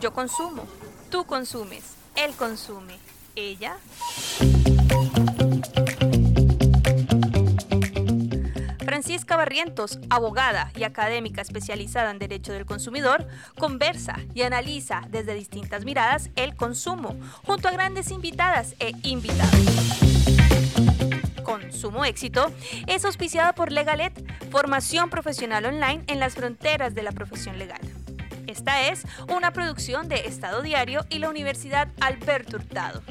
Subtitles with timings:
[0.00, 0.64] Yo consumo.
[1.10, 1.96] Tú consumes.
[2.14, 2.98] Él consume.
[3.34, 3.76] Ella.
[8.84, 13.26] Francisca Barrientos, abogada y académica especializada en Derecho del Consumidor,
[13.58, 19.52] conversa y analiza desde distintas miradas el consumo, junto a grandes invitadas e invitados.
[21.42, 22.52] Consumo Éxito
[22.86, 24.12] es auspiciada por Legalet,
[24.50, 27.80] formación profesional online en las fronteras de la profesión legal.
[28.48, 33.02] Esta es una producción de Estado Diario y la Universidad Alberto Hurtado.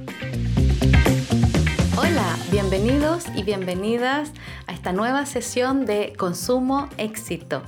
[1.96, 4.32] Hola, bienvenidos y bienvenidas
[4.66, 7.62] a esta nueva sesión de Consumo Éxito.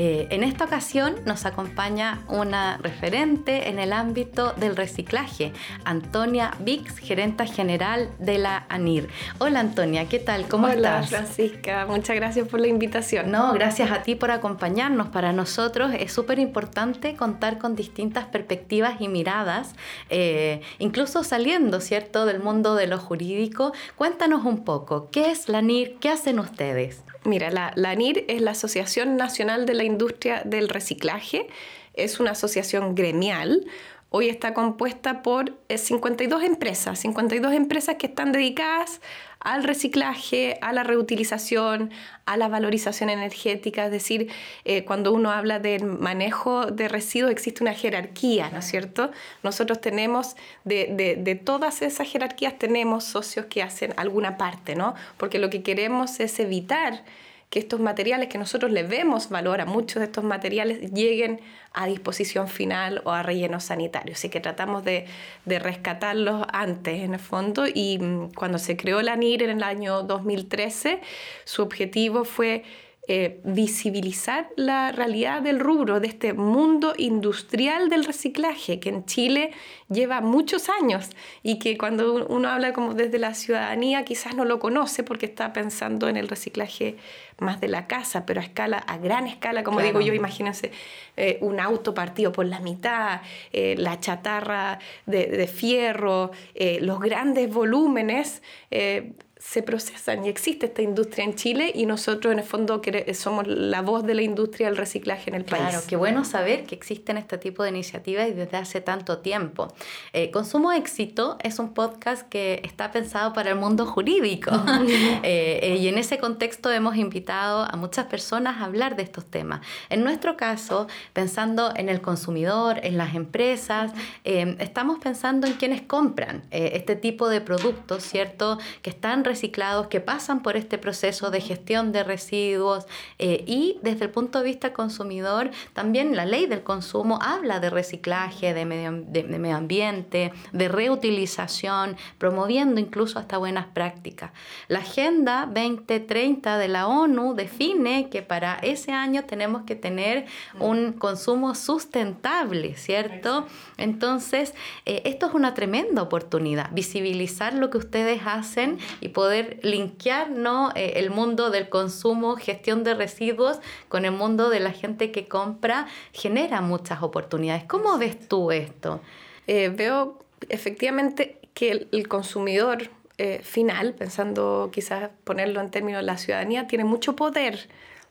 [0.00, 5.52] Eh, en esta ocasión nos acompaña una referente en el ámbito del reciclaje,
[5.84, 9.08] Antonia Vix, gerenta general de la ANIR.
[9.38, 10.46] Hola Antonia, ¿qué tal?
[10.46, 11.08] ¿Cómo Hola, estás?
[11.08, 13.32] Francisca, muchas gracias por la invitación.
[13.32, 15.08] No, gracias a ti por acompañarnos.
[15.08, 19.74] Para nosotros es súper importante contar con distintas perspectivas y miradas,
[20.10, 23.72] eh, incluso saliendo, ¿cierto?, del mundo de lo jurídico.
[23.96, 25.96] Cuéntanos un poco, ¿qué es la ANIR?
[25.98, 27.02] ¿Qué hacen ustedes?
[27.28, 31.46] Mira, la, ANIR es la Asociación Nacional de la Industria del Reciclaje.
[31.92, 33.66] Es una asociación gremial.
[34.08, 39.02] Hoy está compuesta por 52 eh, empresas, 52 empresas que están dedicadas
[39.48, 41.90] al reciclaje, a la reutilización,
[42.26, 43.86] a la valorización energética.
[43.86, 44.30] Es decir,
[44.66, 49.10] eh, cuando uno habla del manejo de residuos existe una jerarquía, ¿no es cierto?
[49.42, 54.94] Nosotros tenemos, de, de, de, todas esas jerarquías, tenemos socios que hacen alguna parte, ¿no?
[55.16, 57.02] Porque lo que queremos es evitar
[57.50, 61.40] que estos materiales que nosotros le vemos valor a muchos de estos materiales lleguen
[61.72, 64.14] a disposición final o a relleno sanitario.
[64.14, 65.06] Así que tratamos de,
[65.44, 69.62] de rescatarlos antes, en el fondo, y mm, cuando se creó la NIR en el
[69.62, 71.00] año 2013,
[71.44, 72.64] su objetivo fue
[73.08, 79.50] eh, visibilizar la realidad del rubro, de este mundo industrial del reciclaje, que en Chile
[79.88, 81.08] lleva muchos años
[81.42, 85.52] y que cuando uno habla como desde la ciudadanía quizás no lo conoce porque está
[85.52, 86.96] pensando en el reciclaje
[87.38, 89.98] más de la casa, pero a escala, a gran escala, como claro.
[89.98, 90.72] digo yo, imagínense
[91.16, 97.00] eh, un auto partido por la mitad, eh, la chatarra de, de fierro, eh, los
[97.00, 102.44] grandes volúmenes eh, se procesan y existe esta industria en Chile y nosotros en el
[102.44, 102.82] fondo
[103.14, 105.62] somos la voz de la industria del reciclaje en el país.
[105.68, 109.68] Claro, qué bueno saber que existen este tipo de iniciativas y desde hace tanto tiempo.
[110.12, 115.20] Eh, Consumo Éxito es un podcast que está pensado para el mundo jurídico eh,
[115.62, 119.60] eh, y en ese contexto hemos invitado a muchas personas a hablar de estos temas.
[119.88, 123.92] En nuestro caso, pensando en el consumidor, en las empresas,
[124.24, 128.58] estamos pensando en quienes compran este tipo de productos, ¿cierto?
[128.82, 132.86] Que están reciclados que pasan por este proceso de gestión de residuos
[133.20, 137.70] eh, y desde el punto de vista consumidor también la ley del consumo habla de
[137.70, 144.32] reciclaje, de medio, de, de medio ambiente, de reutilización, promoviendo incluso hasta buenas prácticas.
[144.66, 150.26] La Agenda 2030 de la ONU define que para ese año tenemos que tener
[150.58, 153.46] un consumo sustentable, ¿cierto?
[153.76, 154.52] Entonces,
[154.84, 160.70] eh, esto es una tremenda oportunidad, visibilizar lo que ustedes hacen y poder linkear ¿no?
[160.76, 163.58] Eh, el mundo del consumo, gestión de residuos
[163.88, 167.64] con el mundo de la gente que compra, genera muchas oportunidades.
[167.64, 169.00] ¿Cómo ves tú esto?
[169.48, 170.20] Eh, veo
[170.50, 176.68] efectivamente que el, el consumidor eh, final, pensando quizás ponerlo en términos de la ciudadanía,
[176.68, 177.68] tiene mucho poder,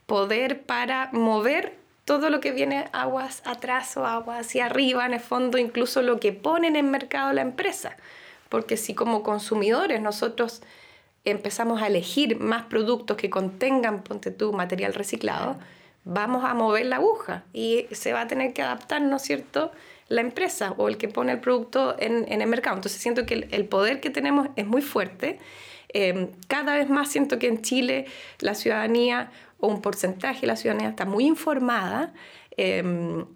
[0.07, 5.22] poder para mover todo lo que viene aguas atrás o aguas hacia arriba, en el
[5.22, 7.95] fondo, incluso lo que pone en mercado la empresa.
[8.50, 10.62] Porque si como consumidores nosotros
[11.30, 15.58] empezamos a elegir más productos que contengan, ponte tú, material reciclado,
[16.06, 19.72] vamos a mover la aguja y se va a tener que adaptar, ¿no es cierto?,
[20.10, 22.78] la empresa o el que pone el producto en, en el mercado.
[22.78, 25.38] Entonces siento que el, el, poder que tenemos es muy fuerte.
[25.94, 28.06] Eh, cada vez más siento que en Chile
[28.40, 32.14] la ciudadanía o un porcentaje de la ciudadanía está muy informada.
[32.56, 32.84] Eh,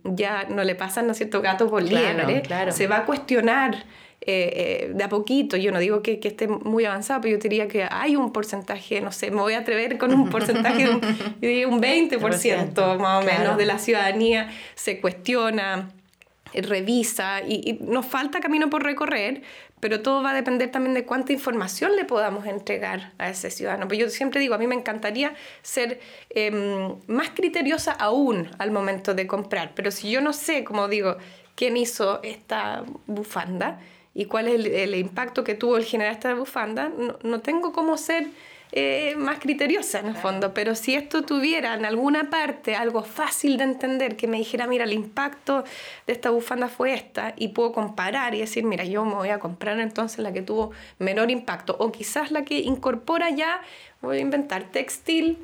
[0.04, 1.84] ya no le pasan, ¿no es cierto?, gatos por.
[1.86, 2.72] Claro, claro.
[2.72, 3.84] Se va a cuestionar
[4.24, 7.42] eh, eh, de a poquito, yo no digo que, que, esté muy avanzado, pero yo
[7.42, 10.92] diría que hay un porcentaje, no sé, me voy a atrever con un porcentaje de
[10.92, 11.02] un,
[11.42, 13.58] diría un 20% más o menos claro.
[13.58, 15.90] de la ciudadanía se cuestiona,
[16.54, 19.42] revisa y, y, nos falta camino por recorrer,
[19.80, 23.88] pero todo va a depender también de cuánta información le podamos entregar a ese ciudadano.
[23.88, 25.34] Pues yo siempre digo, a mí me encantaría
[25.64, 26.52] ser eh,
[27.08, 31.18] más criteriosa aún al momento de comprar, pero si yo no sé, como digo,
[31.56, 33.80] quién hizo esta bufanda,
[34.14, 37.72] y cuál es el, el, impacto que tuvo el generar esta bufanda, no, no, tengo
[37.72, 38.28] cómo ser
[38.74, 40.54] eh, más criteriosa en el fondo.
[40.54, 44.86] Pero si esto tuviera en alguna parte algo fácil de entender, que me dijera, mira,
[44.86, 45.64] el impacto
[46.08, 49.40] de esta bufanda fue esta, y puedo comparar y decir, mira, yo me voy a
[49.40, 53.62] comprar entonces la que tuvo menor impacto, o quizás la que incorpora ya,
[54.02, 55.38] voy a inventar textil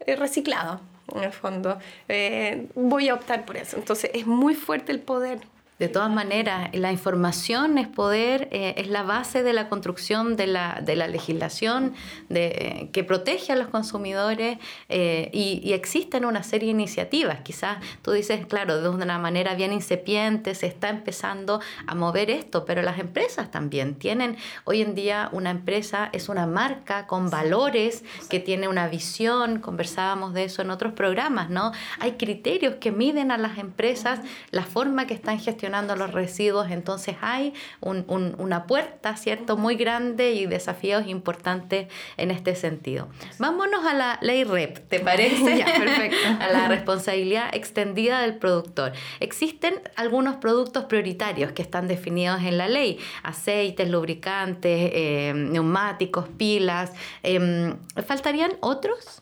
[0.00, 0.80] eh, reciclado,
[1.14, 1.78] en el fondo.
[2.08, 3.76] Eh, voy a optar por eso.
[3.76, 5.40] Entonces es muy fuerte el poder
[5.78, 10.46] de todas maneras, la información es poder, eh, es la base de la construcción de
[10.46, 11.94] la, de la legislación
[12.28, 14.58] de, eh, que protege a los consumidores
[14.88, 17.40] eh, y, existen una serie de iniciativas.
[17.40, 22.66] Quizás tú dices, claro, de una manera bien incipiente se está empezando a mover esto,
[22.66, 28.04] pero las empresas también tienen, hoy en día una empresa es una marca con valores,
[28.28, 31.72] que tiene una visión, conversábamos de eso en otros programas, ¿no?
[31.98, 34.20] Hay criterios que miden a las empresas
[34.50, 35.61] la forma que están gestionando
[35.96, 43.08] los residuos, entonces hay una puerta, ¿cierto?, muy grande y desafíos importantes en este sentido.
[43.38, 45.64] Vámonos a la ley REP, ¿te parece?
[45.64, 46.16] perfecto.
[46.40, 48.92] a la responsabilidad extendida del productor.
[49.20, 56.92] Existen algunos productos prioritarios que están definidos en la ley, aceites, lubricantes, eh, neumáticos, pilas.
[57.22, 57.76] Em,
[58.06, 59.21] ¿Faltarían otros?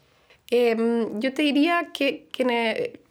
[0.52, 2.28] Em, yo te diría que,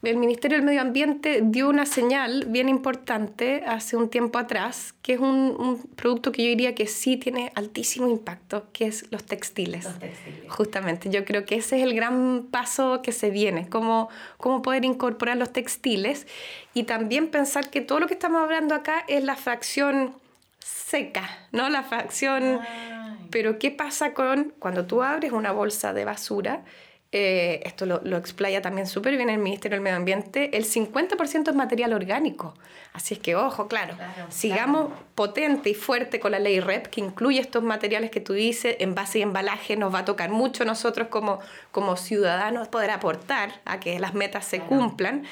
[0.02, 5.14] el Ministerio del Medio Ambiente dio una señal bien importante hace un tiempo atrás, que
[5.14, 9.86] es un, producto que yo diría que sí tiene altísimo impacto, que es los textiles.
[9.86, 10.52] Los textiles.
[10.52, 14.84] Justamente, yo creo que ese es el gran paso que se viene, cómo, cómo poder
[14.84, 16.28] incorporar los textiles
[16.74, 20.14] y también pensar que todo lo que estamos hablando acá es la fracción
[20.60, 21.70] seca, ¿no?
[21.70, 22.60] La fracción...
[23.32, 26.64] Pero ¿qué pasa con cuando tú abres una bolsa de basura?
[27.12, 31.50] Eh, esto lo, lo, explaya también súper bien el Ministerio del Medio Ambiente, el 50%
[31.50, 32.54] es material orgánico.
[32.94, 33.96] Así es que, ojo, claro,
[34.30, 38.76] sigamos potente y fuerte con la ley REP, que incluye estos materiales que tú dices,
[38.80, 41.40] envase y embalaje, nos va a tocar mucho nosotros como,
[41.72, 45.24] como ciudadanos poder aportar a que las metas se cumplan.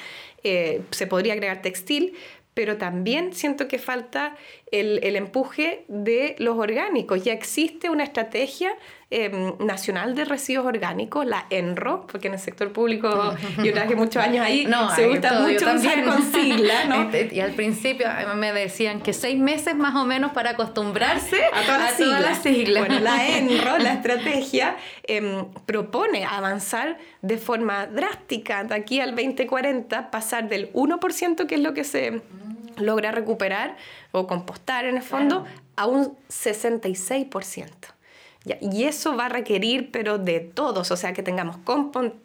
[0.44, 2.16] Eh, se podría agregar textil,
[2.54, 4.36] pero también siento que falta
[4.70, 7.22] el, el, empuje de los orgánicos.
[7.24, 8.72] Ya existe una estrategia
[9.10, 13.08] Em, nacional de Residuos Orgánicos, la ENRO, porque en el sector público
[13.64, 17.08] yo trabajé muchos años ahí, se gusta mucho usar con siglas, ¿no?
[17.10, 18.06] Este, y al principio
[18.36, 22.86] me decían que seis meses más o menos para acostumbrarse a todas, las, siglas.
[22.86, 30.10] Bueno, la ENRO, la estrategia, em, propone avanzar de forma drástica de aquí al 2040,
[30.10, 32.20] pasar del 1%, que es lo que se
[32.76, 33.74] logra recuperar
[34.12, 35.46] o compostar en el fondo,
[35.76, 37.97] a un 66%.
[38.60, 41.56] Y eso va a requerir, pero de todos, o sea, que tengamos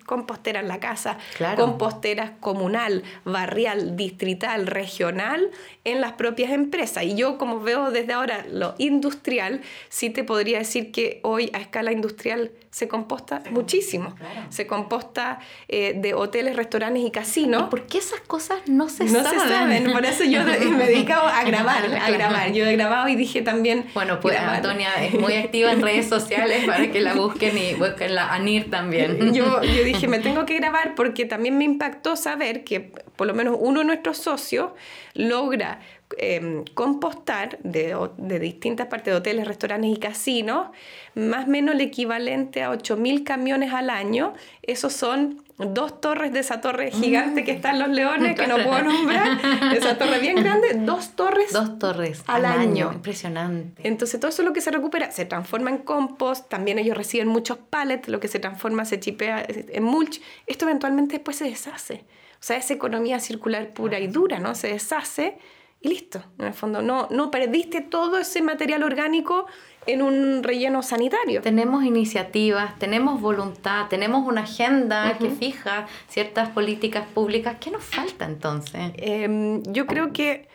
[0.06, 1.18] compostera en la casa,
[1.56, 5.52] composteras comunal, barrial, distrital, regional,
[5.84, 7.04] en las propias empresas.
[7.04, 11.60] Y yo, como veo desde ahora lo industrial, sí te podría decir que hoy a
[11.60, 14.16] escala industrial se composta muchísimo.
[14.50, 17.70] Se composta eh, de hoteles, restaurantes y casinos.
[17.70, 19.24] ¿Por qué esas cosas no se no saben?
[19.24, 22.52] No se saben, por eso yo me he dedicado a grabar, a grabar.
[22.52, 23.86] Yo he grabado y dije también...
[23.94, 28.16] Bueno, pues Antonia es muy activa en redes sociales para que la busquen y busquen
[28.16, 29.34] la ANIR también.
[29.34, 32.80] Yo, yo dije, me tengo que grabar porque también me impactó saber que
[33.16, 34.72] por lo menos uno de nuestros socios
[35.14, 35.80] logra
[36.18, 40.68] Em, compostar de, de, distintas partes de hoteles, restaurantes y casinos,
[41.16, 44.34] más o menos el equivalente a 8.000 camiones al año.
[44.62, 48.56] Esos son dos torres de esa torre gigante que está en Los Leones, que no
[48.56, 49.40] puedo nombrar,
[49.76, 51.54] esa torre bien grande, dos torres.
[51.54, 52.92] Dos torres al, año.
[52.94, 53.88] Impresionante.
[53.88, 57.28] Entonces todo eso es lo que se recupera, se transforma en compost, también ellos reciben
[57.28, 60.22] muchos pallets, lo que se transforma se chipea en mulch.
[60.48, 62.06] Esto eventualmente después se deshace.
[62.34, 64.54] O sea, es economía circular pura y dura, ¿no?
[64.56, 65.38] Se deshace
[65.84, 66.24] y listo.
[66.40, 69.46] En el fondo, no, no perdiste todo ese material orgánico
[69.86, 71.42] en un relleno sanitario.
[71.42, 77.58] Tenemos iniciativas, tenemos voluntad, tenemos una agenda que fija ciertas políticas públicas.
[77.60, 78.94] ¿Qué nos falta entonces?
[78.96, 80.48] Em, yo creo que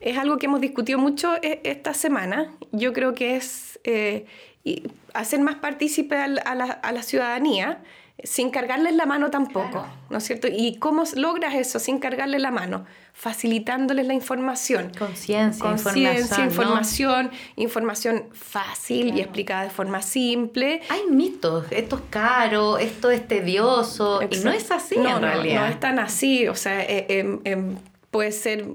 [0.00, 2.50] es algo que hemos discutido mucho e, esta semana.
[2.72, 4.24] Yo creo que es eh,
[5.12, 7.82] hacer más partícipe a la, a la ciudadanía
[8.24, 10.48] sin cargarles la mano tampoco, ¿no es cierto?
[10.48, 12.84] ¿Y cómo logras eso sin cargarles la mano?
[13.12, 14.92] Facilitándoles la información.
[14.98, 20.82] Conciencia, Conciencia, información, información fácil y explicada de forma simple.
[20.88, 25.60] Hay mitos, esto es caro, esto es tedioso, y no es así no, en realidad.
[25.60, 27.76] No, es tan así, o sea, eh, em, em,
[28.10, 28.66] puede ser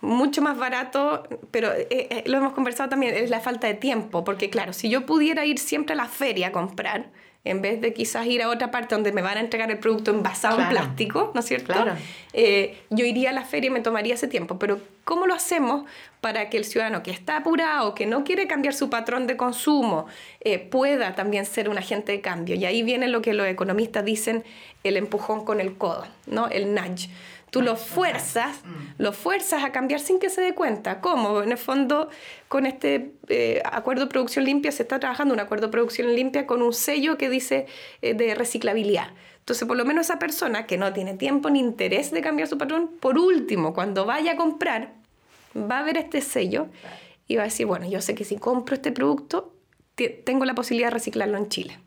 [0.00, 4.24] mucho más barato, pero eh, eh, lo hemos conversado también, es la falta de tiempo,
[4.24, 7.10] porque claro, si yo pudiera ir siempre a la feria a comprar,
[7.44, 10.10] en vez de quizás ir a otra parte donde me van a entregar el producto
[10.10, 11.72] envasado en plástico, ¿no es cierto?
[11.72, 11.94] Claro.
[12.34, 15.86] Eh, yo iría a la feria y me tomaría ese tiempo, pero ¿cómo lo hacemos
[16.20, 20.06] para que el ciudadano que está apurado, que no quiere cambiar su patrón de consumo,
[20.40, 22.56] eh, pueda también ser un agente de cambio?
[22.56, 24.44] Y ahí viene lo que los economistas dicen
[24.84, 26.48] el empujón con el codo, ¿no?
[26.48, 27.08] El nudge.
[27.50, 29.02] Tú lo fuerzas, mm.
[29.02, 31.00] lo fuerzas a cambiar sin que se dé cuenta.
[31.00, 31.42] ¿Cómo?
[31.42, 32.08] En el fondo,
[32.48, 36.46] con este eh, acuerdo de producción limpia se está trabajando un acuerdo de producción limpia
[36.46, 37.66] con un sello que dice
[38.02, 39.08] eh, de reciclabilidad.
[39.40, 42.56] Entonces, por lo menos esa persona que no tiene tiempo ni interés de cambiar su
[42.56, 44.92] patrón, por último, cuando vaya a comprar,
[45.56, 46.68] va a ver este sello
[47.26, 49.52] y va a decir, bueno, yo sé que si compro este producto,
[50.24, 51.78] tengo la posibilidad de reciclarlo en Chile.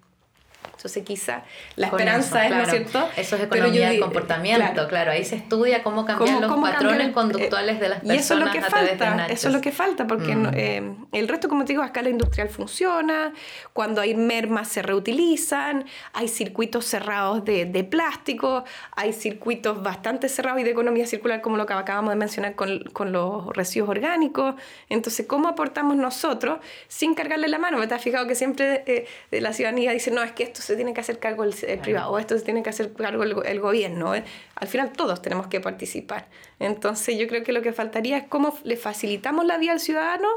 [0.75, 1.44] Entonces quizá
[1.75, 3.10] la esperanza es, ¿no es cierto?
[3.15, 5.12] Eso es economía del comportamiento, claro.
[5.12, 8.51] Ahí se estudia cómo cambiar los patrones conductuales de las personas y eso es lo
[8.51, 10.51] que falta, Eso es lo que falta, porque mm.
[10.53, 13.34] eh, el resto, como te digo, a escala industrial funciona,
[13.72, 18.65] cuando hay mermas se reutilizan, hay circuitos cerrados de, de plástico,
[18.96, 22.80] hay circuitos bastante cerrados y de economía circular, como lo que acabamos de mencionar con,
[22.92, 24.56] con los residuos orgánicos.
[24.89, 27.77] Entonces, ¿cómo aportamos nosotros sin cargarle la mano?
[27.77, 30.94] ¿Me has fijado que siempre eh, la ciudadanía dice, no, es que esto se tiene
[30.94, 34.15] que hacer cargo el, privado, o esto se tiene que hacer cargo el, gobierno.
[34.15, 34.24] ¿eh?
[34.56, 36.27] Al final todos tenemos que participar.
[36.60, 40.27] Entonces yo creo que lo que faltaría es cómo le facilitamos la vida al ciudadano,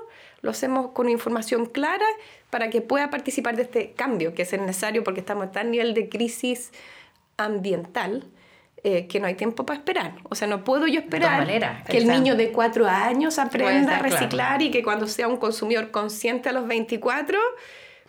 [0.43, 2.07] lo hacemos con información clara
[2.51, 5.95] para que pueda participar de este cambio que es necesario porque estamos en tal nivel
[5.95, 6.73] de crisis
[7.37, 8.25] ambiental
[8.85, 10.13] eh, que no hay tiempo para esperar.
[10.29, 14.63] O sea, no puedo yo esperar que el niño de cuatro años aprenda a reciclar
[14.63, 17.37] y que cuando sea un consumidor consciente a los 24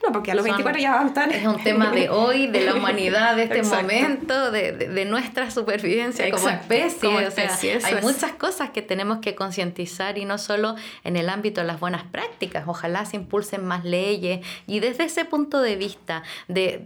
[0.03, 1.31] no, porque a los 24 ya van tan...
[1.31, 6.29] Es un tema de hoy, de la humanidad, de este momento, de, de, nuestra supervivencia
[6.29, 7.27] como especie.
[7.27, 11.61] o sea, hay muchas cosas que tenemos que concientizar y no solo en el ámbito
[11.61, 12.65] de las buenas prácticas.
[12.67, 16.85] Ojalá se impulsen más leyes y desde ese punto de vista de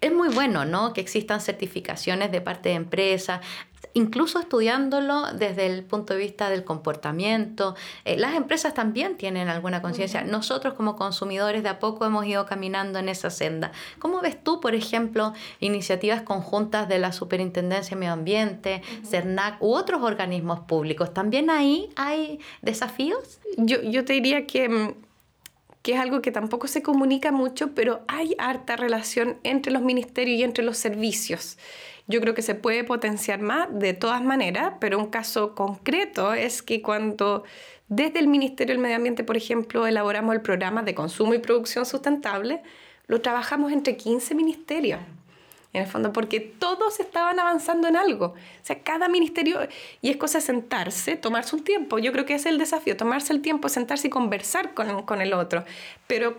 [0.00, 0.92] es muy bueno, ¿no?
[0.92, 3.40] Que existan certificaciones de parte de empresas
[3.94, 7.74] incluso estudiándolo desde el punto de vista del comportamiento.
[8.04, 10.22] Eh, las empresas también tienen alguna conciencia.
[10.24, 13.72] Nosotros como consumidores de a poco hemos ido caminando en esa senda.
[13.98, 19.74] ¿Cómo ves tú, por ejemplo, iniciativas conjuntas de la Superintendencia de Medio Ambiente, CERNAC u
[19.74, 21.12] otros organismos públicos?
[21.12, 23.40] ¿También ahí hay desafíos?
[23.56, 24.94] Yo, yo te diría que mm,
[25.82, 30.38] que es algo que tampoco se comunica mucho, pero hay harta relación entre los ministerios
[30.38, 31.58] y entre los servicios.
[32.12, 36.60] Yo creo que se puede potenciar más de todas maneras, pero un caso concreto es
[36.60, 37.42] que cuando
[37.88, 41.86] desde el Ministerio del Medio Ambiente, por ejemplo, elaboramos el programa de consumo y producción
[41.86, 42.62] sustentable,
[43.06, 45.00] lo trabajamos entre 15 ministerios
[45.72, 48.26] en el fondo, porque todos estaban avanzando en algo.
[48.26, 49.60] O sea, cada ministerio,
[50.02, 51.98] y es cosa sentarse, tomarse un tiempo.
[51.98, 55.32] Yo creo que es el desafío, tomarse el tiempo, sentarse y conversar con, con el
[55.32, 55.64] otro.
[56.06, 56.36] Pero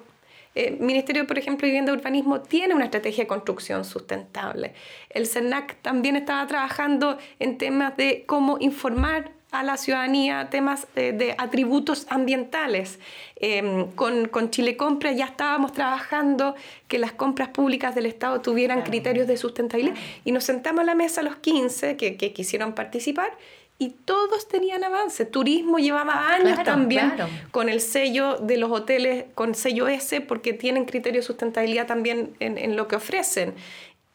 [0.55, 4.73] eh, Ministerio, por ejemplo, de Vivienda y Urbanismo tiene una estrategia de construcción sustentable.
[5.09, 11.35] El CERNAC también estaba trabajando en temas de cómo informar a la ciudadanía temas de,
[11.37, 12.99] atributos ambientales.
[13.35, 16.55] Em, con, con, Chile Compra ya estábamos trabajando
[16.87, 19.95] que las compras públicas del Estado tuvieran criterios de sustentabilidad
[20.25, 23.37] y nos sentamos a la mesa los 15 que, que quisieron participar
[23.79, 25.25] y todos tenían avance.
[25.25, 27.13] Turismo llevaba años también
[27.51, 32.35] con el sello de los hoteles, con sello S, porque tienen criterios de sustentabilidad también
[32.39, 33.55] en, en lo que ofrecen.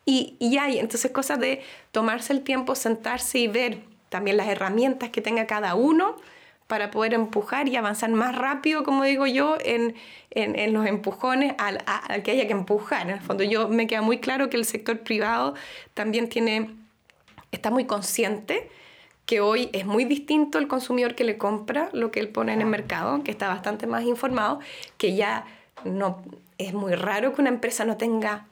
[0.06, 1.62] Y, y, hay entonces cosas de
[1.92, 6.16] tomarse el tiempo, sentarse y ver también las herramientas que tenga cada uno
[6.66, 9.96] para poder empujar y avanzar más rápido, como digo yo, en,
[10.30, 13.02] en, en los empujones al, al, que haya que empujar.
[13.02, 15.54] En el fondo, yo me queda muy claro que el sector privado
[15.92, 16.70] también tiene,
[17.52, 18.70] está muy consciente
[19.28, 22.62] que hoy es muy distinto el consumidor que le compra lo que él pone en
[22.62, 24.58] el mercado, que está bastante más informado,
[24.96, 25.44] que ya
[25.84, 26.22] no
[26.56, 28.46] es muy raro que una empresa no tenga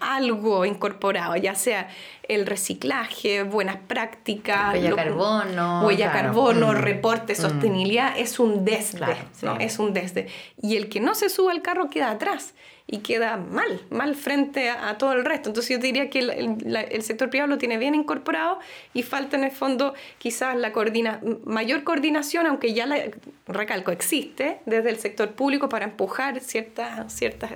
[0.00, 1.88] algo incorporado, ya sea
[2.24, 6.76] el reciclaje, buenas prácticas, huella carbono, huella carbono, mm.
[6.76, 7.36] reporte, mm.
[7.36, 9.56] sostenibilidad, es un desde, ¿no?
[9.58, 10.28] es un desde.
[10.60, 12.52] Y el que no se suba al carro queda atrás
[12.90, 15.50] y queda mal, mal frente a, todo el resto.
[15.50, 18.58] Entonces yo diría que el, sector privado lo tiene bien incorporado
[18.94, 22.98] y falta en el fondo quizás la coordina, mayor coordinación, aunque ya la,
[23.46, 27.50] recalco, existe desde el sector público para empujar ciertas, ciertas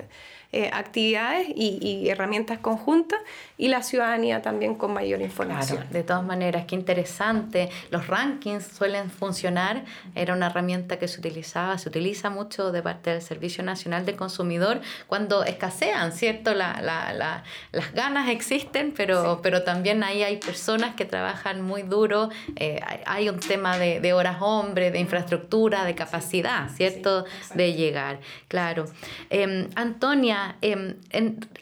[0.52, 3.18] eh, actividades y, herramientas conjuntas
[3.56, 5.86] y la ciudadanía también con mayor información.
[5.90, 7.70] de todas maneras, qué interesante.
[7.90, 9.84] Los rankings suelen funcionar.
[10.14, 14.16] Era una herramienta que se utilizaba, se utiliza mucho de parte del Servicio Nacional del
[14.16, 16.54] Consumidor cuando escasean, ¿cierto?
[16.54, 21.82] La, la, la, las ganas existen, pero, pero también ahí hay personas que trabajan muy
[21.82, 22.28] duro.
[22.56, 27.24] Eh, hay un tema de, de, horas hombre, de infraestructura, de capacidad, ¿cierto?
[27.54, 28.20] de llegar.
[28.48, 28.84] Claro.
[29.30, 30.96] Eh, Antonia, Ana, em,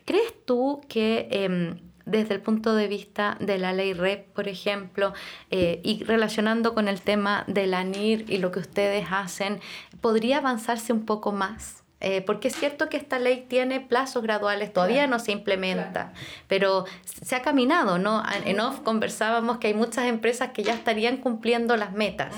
[0.05, 5.13] ¿crees tú que em, desde el punto de vista de la ley REP, por ejemplo,
[5.51, 9.61] eh, y relacionando con el tema de la NIR y lo que ustedes hacen,
[10.01, 11.81] podría avanzarse un poco más?
[12.03, 16.15] Eh, porque es cierto que esta ley tiene plazos graduales, todavía no se implementa,
[16.49, 18.23] pero se ha caminado, ¿no?
[18.47, 22.35] En off conversábamos que hay muchas empresas que ya estarían cumpliendo las metas.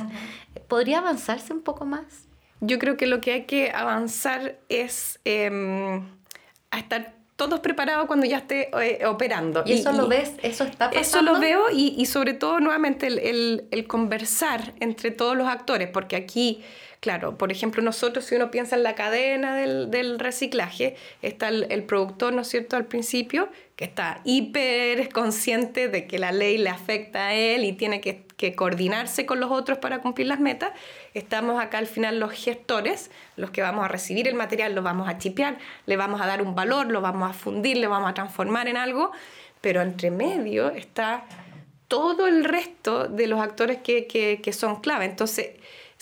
[0.66, 2.26] ¿Podría avanzarse un poco más?
[2.61, 6.08] Yo creo que lo que hay que avanzar es em,
[6.73, 9.62] a estar todos preparados cuando ya esté eh, operando.
[9.64, 10.33] ¿Y, eso lo ves?
[10.43, 11.00] ¿Eso está pasando?
[11.00, 15.47] Eso lo veo y, y sobre todo nuevamente el, el, el, conversar entre todos los
[15.49, 16.62] actores, porque aquí
[17.02, 21.67] Claro, por ejemplo, nosotros, si uno piensa en la cadena del, del reciclaje, está el,
[21.69, 26.59] el, productor, ¿no es cierto?, al principio, que está hiper consciente de que la ley
[26.59, 30.41] le afecta a él y tiene que, que coordinarse con los otros para cumplir las
[30.41, 30.73] metas.
[31.14, 35.09] Estamos acá al final los gestores, los que vamos a recibir el material, lo vamos
[35.09, 38.14] a chipear, le vamos a dar un valor, lo vamos a fundir, le vamos a
[38.14, 39.11] transformar en algo,
[39.61, 41.25] pero entre medio está
[41.88, 45.07] todo el resto de los actores que, que, que son clave.
[45.07, 45.50] Entonces,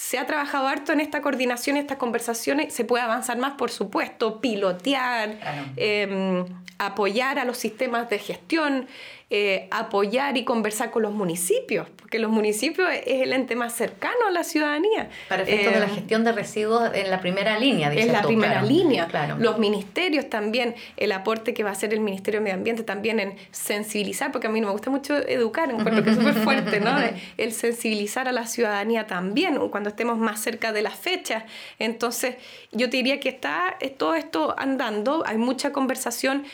[0.00, 4.40] se ha trabajado harto en esta coordinación, estas conversaciones, se puede avanzar más, por supuesto,
[4.40, 5.36] pilotear,
[5.76, 6.42] eh,
[6.78, 8.88] apoyar a los sistemas de gestión,
[9.32, 14.26] eh, apoyar y conversar con los municipios, porque los municipios es el ente más cercano
[14.26, 15.08] a la ciudadanía.
[15.28, 18.60] Para efectos de la eh, gestión de residuos en la primera línea, En la primera
[18.62, 19.06] línea.
[19.06, 19.36] Claro.
[19.38, 23.20] Los ministerios también, el aporte que va a hacer el Ministerio de Medio Ambiente también
[23.20, 26.80] en sensibilizar, porque a mí no me gusta mucho educar, encuentro que es súper fuerte,
[26.80, 26.90] ¿no?
[27.36, 31.44] El sensibilizar a la ciudadanía también, cuando estemos más cerca de las fechas.
[31.78, 32.34] Entonces,
[32.72, 36.44] yo te diría que está todo esto andando, hay mucha conversación,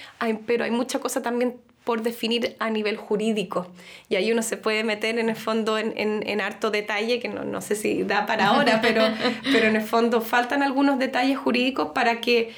[0.47, 1.57] pero hay mucha cosa también
[1.87, 3.69] por definir a nivel jurídico.
[4.09, 7.45] Y ahí uno se puede meter en el fondo en, en, harto detalle, que no,
[7.45, 9.05] no, sé si da para ahora, pero,
[9.53, 12.53] pero en el fondo faltan algunos detalles jurídicos para que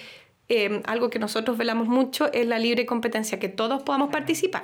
[0.49, 4.63] eh, algo que nosotros velamos mucho es la libre competencia, que todos podamos participar.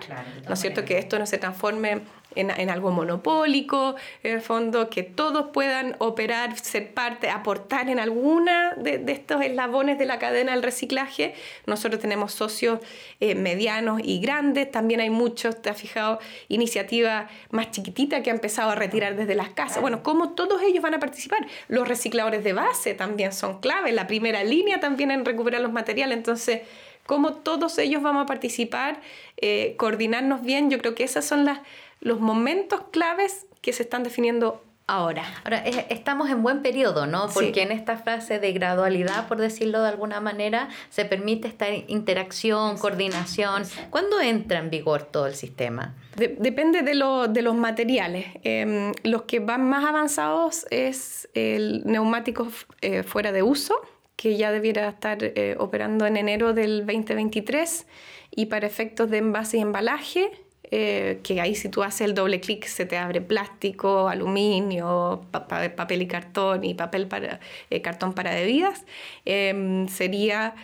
[0.48, 0.86] ¿No es cierto?
[0.86, 2.00] Que esto no se transforme
[2.34, 7.98] en, en, algo monopólico, en el fondo, que todos puedan operar, ser parte, aportar en
[7.98, 11.34] alguna de, de estos eslabones de la cadena del reciclaje.
[11.66, 12.80] Nosotros tenemos socios
[13.20, 18.34] eh, medianos y grandes, también hay muchos, te has fijado, iniciativa más chiquitita que ha
[18.34, 19.80] empezado a retirar desde las casas.
[19.80, 21.46] Bueno, ¿cómo todos ellos van a participar?
[21.68, 26.16] Los recicladores de base también son clave, la primera línea también en recuperar los materiales,
[26.16, 26.62] entonces
[27.06, 29.00] cómo todos ellos vamos a participar,
[29.36, 31.60] eh, coordinarnos bien, yo creo que esas son las
[32.00, 35.24] los momentos claves que se están definiendo ahora.
[35.44, 37.28] Ahora, estamos en buen periodo, ¿no?
[37.32, 42.76] Porque en esta frase de gradualidad, por decirlo de alguna manera, se permite esta interacción,
[42.76, 43.62] coordinación.
[43.90, 45.94] ¿Cuándo entra en vigor todo el sistema?
[46.16, 46.92] depende de,
[47.28, 48.26] de, los materiales.
[48.44, 52.46] Em, los que van más avanzados es el neumático
[52.82, 53.74] eh, fuera de uso,
[54.14, 57.86] que ya debiera estar eh, operando en enero del 2023,
[58.30, 60.30] y para efectos de envase y embalaje,
[60.76, 66.02] eh, que ahí si tú haces el doble clic se te abre plástico, aluminio, papel
[66.02, 67.38] y cartón y papel para,
[67.70, 68.82] eh, cartón para bebidas,
[69.24, 70.56] em, sería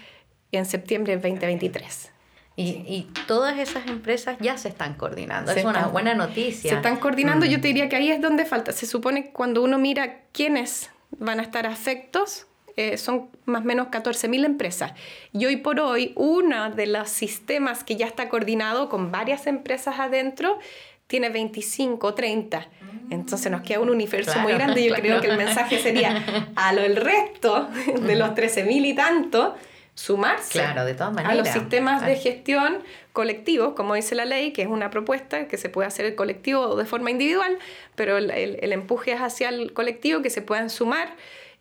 [0.51, 2.11] en septiembre del 2023.
[2.57, 5.53] Y, y, todas esas empresas ya se están coordinando.
[5.53, 6.71] es una buena noticia.
[6.71, 7.47] Se están coordinando.
[7.47, 7.49] Mm.
[7.49, 8.73] Yo te diría que ahí es donde falta.
[8.73, 13.89] Se supone cuando uno mira quiénes van a estar afectos, eh, son más o menos
[13.89, 14.93] 14.000 empresas.
[15.33, 19.99] Y hoy por hoy, uno de los sistemas que ya está coordinado con varias empresas
[19.99, 20.59] adentro
[21.07, 22.69] tiene 25 o 30.
[23.11, 24.85] Entonces nos queda un universo muy grande.
[24.85, 27.69] Yo creo que el mensaje sería a lo el resto
[28.01, 29.57] de los 13.000 y tanto,
[29.95, 31.33] sumarse claro, de todas maneras.
[31.33, 32.79] a los sistemas de gestión
[33.13, 36.77] colectivos, como dice la ley, que es una propuesta que se puede hacer el colectivo
[36.77, 37.59] de forma individual,
[37.97, 41.09] pero el, el empuje es hacia el colectivo, que se puedan sumar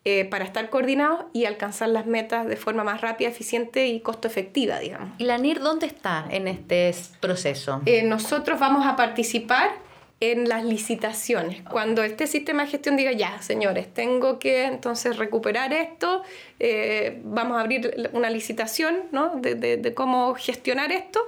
[0.05, 4.29] eh, para estar coordinados y alcanzar las metas de forma más rápida, eficiente y costo
[4.29, 5.09] efectiva, digamos.
[5.17, 7.81] ¿Y la NIR dónde está en este proceso?
[7.85, 9.71] Eh, nosotros vamos a participar
[10.21, 11.61] en las licitaciones.
[11.63, 16.23] Cuando este sistema de gestión diga, ya, señores, tengo que entonces recuperar esto,
[16.59, 19.35] eh, vamos a abrir una licitación ¿no?
[19.35, 21.19] de, de, de cómo gestionar esto,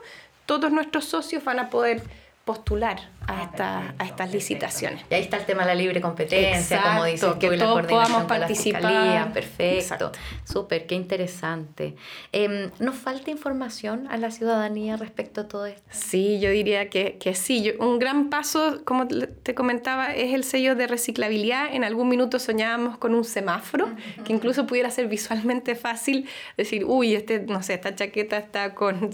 [0.45, 2.01] todos nuestros socios van a poder
[2.45, 5.03] postular a, esta, a estas licitaciones.
[5.10, 9.31] Y ahí está el tema de la libre competencia, como dices que todos podamos participar.
[9.34, 10.12] Perfecto,
[10.43, 11.95] súper, qué interesante.
[12.31, 15.84] Eh, ¿Nos falta información a la ciudadanía respecto a todo esto?
[15.91, 17.73] Sí, yo diría que, que sí.
[17.79, 21.73] un gran paso, como te comentaba, es el sello de reciclabilidad.
[21.73, 23.89] En algún minuto soñábamos con un semáforo,
[24.25, 29.12] que incluso pudiera ser visualmente fácil decir, uy, este, no sé, esta chaqueta está con,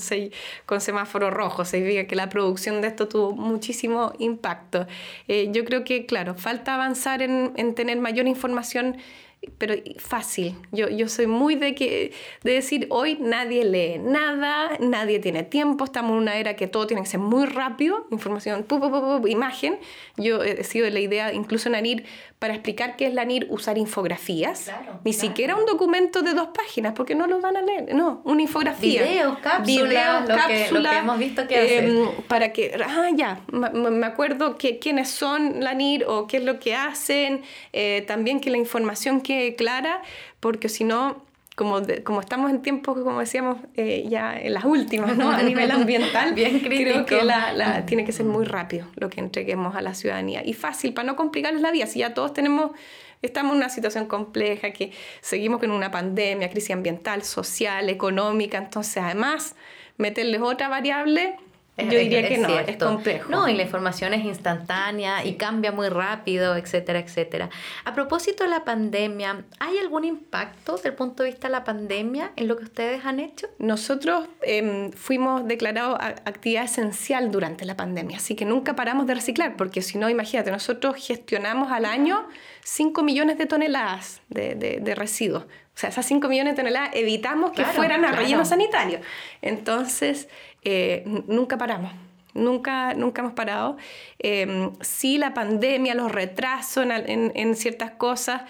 [0.65, 1.65] con semáforo rojo.
[1.65, 4.87] Significa que la producción de esto tuvo muchísimo impacto.
[5.27, 8.97] Eh, yo creo que, claro, falta avanzar en, en tener mayor información
[9.57, 10.55] pero fácil.
[10.71, 12.11] Yo, yo soy muy de, que,
[12.43, 16.87] de decir, hoy nadie lee nada, nadie tiene tiempo, estamos en una era que todo
[16.87, 18.65] tiene que ser muy rápido, información,
[19.27, 19.79] imagen.
[20.17, 22.05] Yo he sido de la idea, incluso en ANIR,
[22.39, 24.71] para explicar qué es la NIR, usar infografías.
[25.03, 27.95] Ni siquiera un documento de dos páginas, porque no lo van a leer.
[27.95, 29.01] No, una infografía.
[29.01, 34.05] Videos, cápsulas, lo, que, lo que hemos visto que eh, Para que, ah, ya, me
[34.05, 37.41] acuerdo que, quiénes son la NIR o qué es lo que hacen.
[37.73, 40.01] Eh, también que la información quede clara,
[40.39, 45.17] porque si no como, como estamos en tiempos, como decíamos, eh, ya en las últimas,
[45.17, 45.31] ¿no?
[45.31, 49.19] A nivel ambiental, Bien creo que la, la, tiene que ser muy rápido lo que
[49.19, 50.43] entreguemos a la ciudadanía.
[50.45, 51.87] Y fácil, para no complicarles la vida.
[51.87, 52.71] Si ya todos tenemos,
[53.23, 59.01] estamos en una situación compleja, que seguimos con una pandemia, crisis ambiental, social, económica, entonces
[59.01, 59.55] además
[59.97, 61.37] meterles otra variable
[61.77, 63.29] yo diría que no, es complejo.
[63.29, 67.49] No, y la información es instantánea y cambia muy rápido, etcétera, etcétera.
[67.85, 71.63] A propósito de la pandemia, ¿hay algún impacto desde el punto de vista de la
[71.63, 73.47] pandemia en lo que ustedes han hecho?
[73.59, 79.55] Nosotros em, fuimos declarados actividad esencial durante la pandemia, así que nunca paramos de reciclar,
[79.55, 82.27] porque si no, imagínate, nosotros gestionamos al año
[82.63, 85.43] 5 millones de toneladas de, de, residuos.
[85.43, 88.99] O sea, esas 5 millones de toneladas evitamos que fueran a relleno sanitario.
[89.41, 90.27] Entonces,
[90.69, 91.93] eh, nunca paramos.
[92.33, 93.77] Nunca, nunca hemos parado.
[94.19, 98.41] Eh, sí, la pandemia, los retrasos en, en, ciertas cosas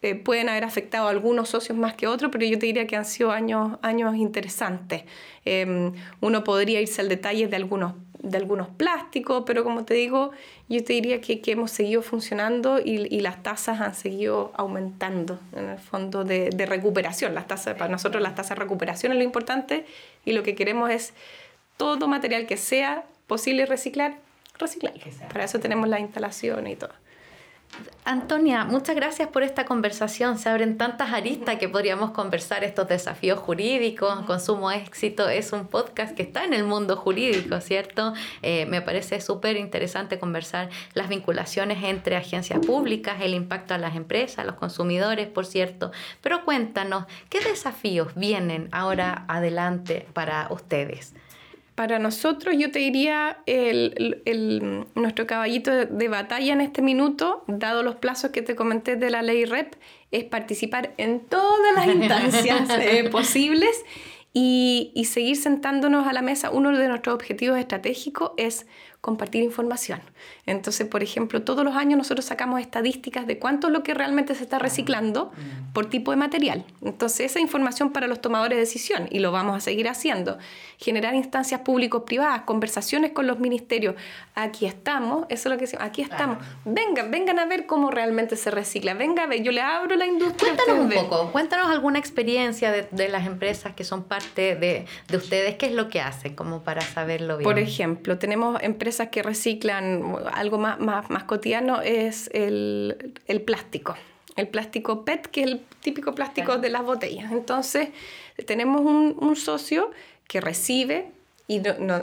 [0.00, 2.96] eh, pueden haber afectado a algunos socios más que otros, pero yo te diría que
[2.96, 5.04] han sido años, años interesantes.
[5.44, 10.30] Em, uno podría irse al detalle de algunos, de algunos plásticos, pero como te digo,
[10.70, 15.38] yo te diría que, que hemos seguido funcionando y, y, las tasas han seguido aumentando
[15.54, 17.34] en el fondo de, de recuperación.
[17.34, 19.84] Las tasas, para nosotros las tasas de recuperación es lo importante
[20.24, 21.14] y lo que queremos es
[21.76, 24.18] todo material que sea posible reciclar,
[24.58, 24.94] reciclar.
[25.32, 26.92] Para eso tenemos la instalación y todo.
[28.04, 30.38] Antonia, muchas gracias por esta conversación.
[30.38, 34.20] Se abren tantas aristas que podríamos conversar estos desafíos jurídicos.
[34.26, 38.14] Consumo Éxito es un podcast que está en el mundo jurídico, ¿cierto?
[38.42, 43.96] Eh, me parece súper interesante conversar las vinculaciones entre agencias públicas, el impacto a las
[43.96, 45.90] empresas, a los consumidores, por cierto.
[46.20, 51.12] Pero cuéntanos, ¿qué desafíos vienen ahora adelante para ustedes?
[51.76, 57.82] Para nosotros, yo te diría, el, el, nuestro caballito de batalla en este minuto, dado
[57.82, 59.74] los plazos que te comenté de la ley REP,
[60.10, 63.84] es participar en todas las instancias eh, posibles
[64.32, 66.48] y, y, seguir sentándonos a la mesa.
[66.50, 68.66] Uno de nuestros objetivos estratégicos es
[69.06, 70.00] compartir información.
[70.46, 74.34] Entonces, por ejemplo, todos los años nosotros sacamos estadísticas de cuánto es lo que realmente
[74.34, 75.30] se está reciclando
[75.72, 76.64] por tipo de material.
[76.82, 80.38] Entonces, esa información para los tomadores de decisión, y lo vamos a seguir haciendo,
[80.78, 83.94] generar instancias públicos-privadas, conversaciones con los ministerios.
[84.34, 86.38] Aquí estamos, eso es lo que decimos, aquí estamos.
[86.64, 88.94] Vengan, vengan a ver cómo realmente se recicla.
[88.94, 90.56] Venga a ver, yo le abro la industria.
[90.56, 95.16] Cuéntanos un poco, cuéntanos alguna experiencia de, de, las empresas que son parte de, de
[95.16, 97.44] ustedes, qué es lo que hacen, como para saberlo bien.
[97.44, 103.94] Por ejemplo, tenemos empresas que reciclan algo más, más, más cotidiano es el, el, plástico.
[104.36, 107.30] El plástico PET, que es el típico plástico de las botellas.
[107.32, 107.90] Entonces,
[108.46, 109.90] tenemos un, un socio
[110.26, 111.10] que recibe,
[111.48, 112.02] y no,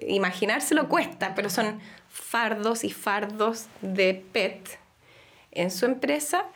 [0.00, 4.78] imaginárselo cuesta, pero son fardos y fardos de PET
[5.52, 6.46] en su empresa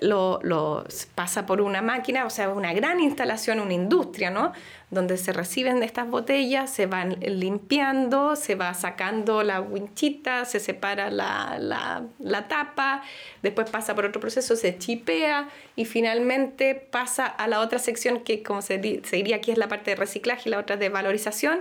[0.00, 0.84] lo,
[1.14, 4.52] pasa por una máquina, o sea, una gran instalación, una industria, ¿no?
[4.90, 11.10] Donde se reciben estas botellas, se van limpiando, se va sacando la winchita, se separa
[11.10, 13.02] la, tapa,
[13.42, 18.42] después pasa por otro proceso, se chipea y finalmente pasa a la otra sección que,
[18.42, 21.60] como se, diría aquí, es la parte de reciclaje y la otra de valorización,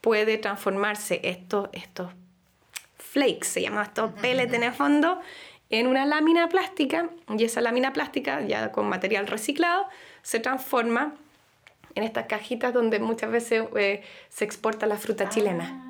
[0.00, 2.10] puede transformarse estos, estos
[2.96, 5.20] flakes, se llama estos pellets en el fondo,
[5.70, 9.86] en una lámina plástica y esa lámina plástica, ya con material reciclado,
[10.22, 11.14] se transforma
[11.94, 15.28] en estas cajitas donde muchas veces eh, se exporta la fruta ah.
[15.28, 15.86] chilena.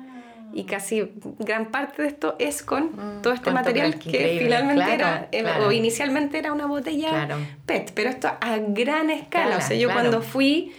[0.53, 5.29] Y casi gran parte de esto es con mm, todo este material que finalmente era,
[5.65, 9.57] o inicialmente era una botella PET, pero esto a gran escala.
[9.57, 10.73] o sea, yo cuando fui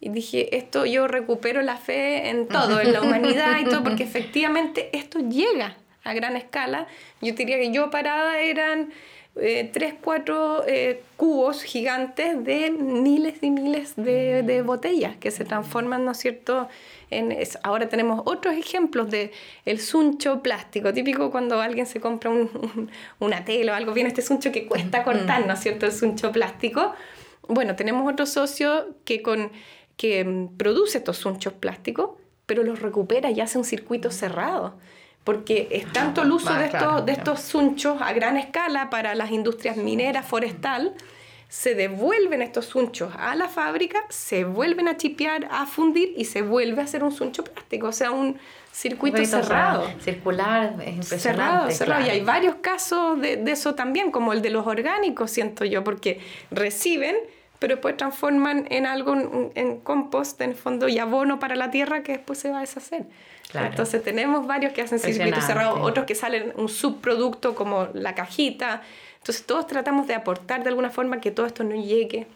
[0.00, 4.02] y dije, esto yo recupero la fe en todo, en la humanidad y todo, porque
[4.04, 5.76] efectivamente esto llega
[6.08, 6.86] a gran escala.
[7.20, 8.90] Yo diría que yo parada eran
[9.40, 15.44] eh, tres, cuatro eh, cubos gigantes de miles y miles de, de, botellas que se
[15.44, 16.68] transforman, ¿no es cierto?
[17.10, 19.30] En, ahora tenemos otros ejemplos de
[19.64, 22.90] el suncho plástico, típico cuando alguien se compra un,
[23.20, 25.86] una tela o algo, viene este suncho que cuesta cortar, ¿no es cierto?
[25.86, 26.94] El suncho plástico.
[27.46, 29.52] Bueno, tenemos otro socio que, con,
[29.96, 32.10] que mm, produce estos sunchos plásticos,
[32.46, 34.78] pero los recupera y hace un circuito cerrado
[35.24, 39.30] porque es tanto el uso de, estos, de estos sunchos a gran escala para las
[39.30, 40.94] industrias mineras, forestal,
[41.48, 46.42] se devuelven estos sunchos a la fábrica, se vuelven a chipear, a fundir y se
[46.42, 48.38] vuelve a hacer un suncho plástico, o sea, un
[48.70, 49.90] circuito cerrado.
[50.00, 51.18] Circular, es impresionante.
[51.18, 52.06] Cerrado, cerrado.
[52.06, 55.82] Y hay varios casos de, de eso también, como el de los orgánicos, siento yo,
[55.84, 57.16] porque reciben
[57.58, 62.12] pero después transforman en algo, en compost, en fondo, y abono para la tierra que
[62.12, 63.06] después se va a deshacer.
[63.54, 68.82] Entonces tenemos varios que hacen circuitos cerrados, otros que salen un subproducto como la cajita.
[69.18, 72.26] Entonces todos tratamos de aportar de alguna forma que todo esto no llegue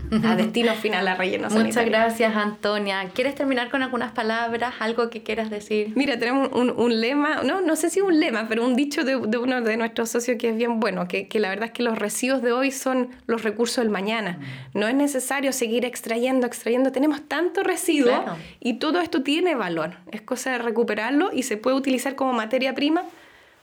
[0.24, 3.10] a destino final a relleno Muchas gracias, Antonia.
[3.14, 5.92] ¿Quieres terminar con algunas palabras, algo que quieras decir?
[5.94, 9.16] Mira, tenemos un, un lema, no, no sé si un lema, pero un dicho de,
[9.16, 11.82] de, uno de nuestros socios que es bien bueno, que, que, la verdad es que
[11.82, 14.38] los residuos de hoy son los recursos del mañana.
[14.38, 14.78] Mm.
[14.78, 16.92] No es necesario seguir extrayendo, extrayendo.
[16.92, 18.24] Tenemos tanto residuo
[18.60, 19.96] y todo esto tiene valor.
[20.10, 23.02] Es cosa de recuperarlo y se puede utilizar como materia prima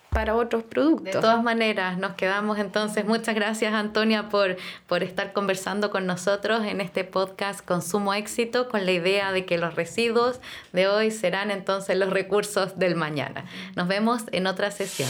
[0.10, 1.06] para otros productos.
[1.06, 3.06] De todas maneras, nos quedamos entonces.
[3.06, 8.86] Muchas gracias, Antonia, por, por estar conversando con nosotros en este podcast Consumo Éxito, con
[8.86, 10.40] la idea de que los residuos
[10.74, 13.46] de hoy serán entonces los recursos del mañana.
[13.76, 15.10] Nos vemos en otra sesión.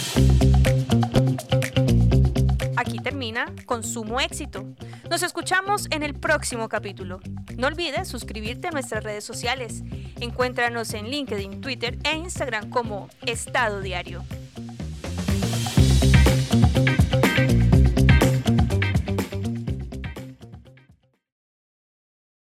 [2.75, 4.65] Aquí termina Consumo Éxito.
[5.09, 7.19] Nos escuchamos en el próximo capítulo.
[7.57, 9.83] No olvides suscribirte a nuestras redes sociales.
[10.21, 14.23] Encuéntranos en LinkedIn, Twitter e Instagram como Estado Diario.